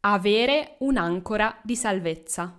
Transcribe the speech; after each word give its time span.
avere 0.00 0.76
un'ancora 0.78 1.58
di 1.62 1.76
salvezza. 1.76 2.58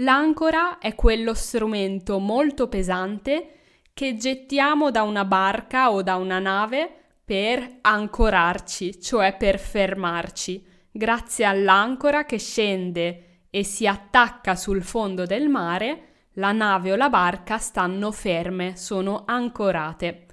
L'ancora 0.00 0.78
è 0.78 0.94
quello 0.94 1.34
strumento 1.34 2.18
molto 2.18 2.68
pesante 2.68 3.50
che 3.94 4.16
gettiamo 4.16 4.90
da 4.90 5.02
una 5.02 5.24
barca 5.24 5.90
o 5.90 6.02
da 6.02 6.16
una 6.16 6.38
nave 6.38 6.90
per 7.24 7.78
ancorarci, 7.80 9.00
cioè 9.00 9.36
per 9.36 9.58
fermarci, 9.58 10.64
grazie 10.90 11.44
all'ancora 11.44 12.24
che 12.26 12.38
scende 12.38 13.44
e 13.50 13.64
si 13.64 13.86
attacca 13.86 14.54
sul 14.54 14.82
fondo 14.82 15.24
del 15.24 15.48
mare, 15.48 16.28
la 16.34 16.52
nave 16.52 16.92
o 16.92 16.96
la 16.96 17.08
barca 17.08 17.56
stanno 17.56 18.12
ferme, 18.12 18.76
sono 18.76 19.24
ancorate. 19.26 20.26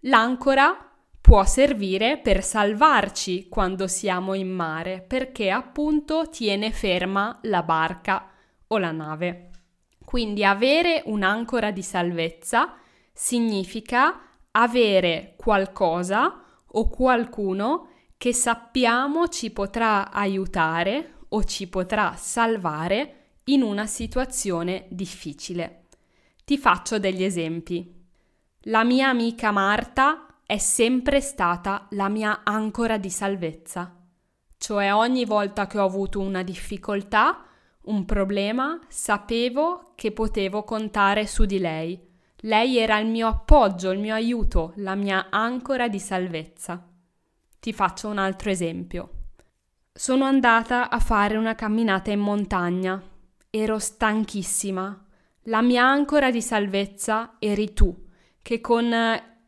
L'ancora 0.00 0.91
può 1.22 1.44
servire 1.44 2.18
per 2.18 2.44
salvarci 2.44 3.48
quando 3.48 3.86
siamo 3.86 4.34
in 4.34 4.50
mare, 4.50 5.00
perché 5.00 5.50
appunto 5.50 6.28
tiene 6.28 6.72
ferma 6.72 7.38
la 7.44 7.62
barca 7.62 8.28
o 8.66 8.76
la 8.76 8.90
nave. 8.90 9.50
Quindi 10.04 10.44
avere 10.44 11.02
un'ancora 11.06 11.70
di 11.70 11.82
salvezza 11.82 12.74
significa 13.14 14.20
avere 14.50 15.34
qualcosa 15.36 16.42
o 16.66 16.88
qualcuno 16.88 17.88
che 18.18 18.34
sappiamo 18.34 19.28
ci 19.28 19.50
potrà 19.52 20.10
aiutare 20.10 21.14
o 21.28 21.44
ci 21.44 21.68
potrà 21.68 22.14
salvare 22.16 23.38
in 23.44 23.62
una 23.62 23.86
situazione 23.86 24.86
difficile. 24.90 25.84
Ti 26.44 26.58
faccio 26.58 26.98
degli 26.98 27.22
esempi. 27.22 28.00
La 28.66 28.84
mia 28.84 29.08
amica 29.08 29.50
Marta 29.50 30.26
è 30.44 30.58
sempre 30.58 31.20
stata 31.20 31.86
la 31.90 32.08
mia 32.08 32.40
ancora 32.44 32.98
di 32.98 33.10
salvezza. 33.10 33.96
Cioè 34.56 34.92
ogni 34.92 35.24
volta 35.24 35.66
che 35.66 35.78
ho 35.78 35.84
avuto 35.84 36.20
una 36.20 36.42
difficoltà, 36.42 37.44
un 37.82 38.04
problema, 38.04 38.78
sapevo 38.88 39.92
che 39.94 40.12
potevo 40.12 40.62
contare 40.62 41.26
su 41.26 41.44
di 41.46 41.58
lei. 41.58 42.10
Lei 42.44 42.78
era 42.78 42.98
il 42.98 43.08
mio 43.08 43.28
appoggio, 43.28 43.90
il 43.90 43.98
mio 43.98 44.14
aiuto, 44.14 44.72
la 44.76 44.94
mia 44.94 45.28
ancora 45.30 45.88
di 45.88 45.98
salvezza. 45.98 46.86
Ti 47.58 47.72
faccio 47.72 48.08
un 48.08 48.18
altro 48.18 48.50
esempio. 48.50 49.10
Sono 49.92 50.24
andata 50.24 50.90
a 50.90 50.98
fare 50.98 51.36
una 51.36 51.54
camminata 51.54 52.10
in 52.10 52.20
montagna. 52.20 53.02
Ero 53.50 53.78
stanchissima. 53.78 55.06
La 55.46 55.62
mia 55.62 55.84
ancora 55.84 56.30
di 56.30 56.42
salvezza 56.42 57.36
eri 57.38 57.72
tu, 57.72 58.06
che 58.42 58.60
con 58.60 58.92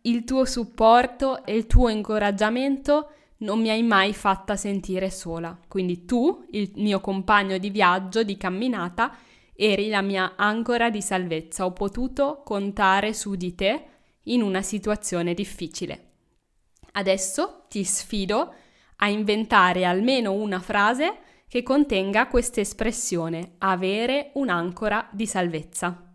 il 0.07 0.25
tuo 0.25 0.45
supporto 0.45 1.45
e 1.45 1.57
il 1.57 1.67
tuo 1.67 1.89
incoraggiamento 1.89 3.11
non 3.39 3.61
mi 3.61 3.71
hai 3.71 3.83
mai 3.83 4.13
fatta 4.13 4.57
sentire 4.57 5.11
sola. 5.11 5.59
Quindi 5.69 6.05
tu, 6.05 6.45
il 6.51 6.73
mio 6.77 7.01
compagno 7.01 7.59
di 7.59 7.71
viaggio, 7.71 8.23
di 8.23 8.37
camminata, 8.37 9.17
eri 9.55 9.89
la 9.89 10.03
mia 10.03 10.35
ancora 10.37 10.91
di 10.91 11.01
salvezza. 11.01 11.65
Ho 11.65 11.73
potuto 11.73 12.43
contare 12.45 13.13
su 13.13 13.35
di 13.35 13.55
te 13.55 13.85
in 14.25 14.43
una 14.43 14.63
situazione 14.63 15.35
difficile. 15.35 16.13
Adesso 16.93 17.65
ti 17.69 17.83
sfido 17.85 18.55
a 18.97 19.09
inventare 19.09 19.85
almeno 19.85 20.33
una 20.33 20.61
frase 20.61 21.19
che 21.49 21.63
contenga 21.63 22.29
questa 22.29 22.61
espressione, 22.61 23.55
avere 23.59 24.31
un'ancora 24.35 25.09
di 25.13 25.27
salvezza. 25.27 26.14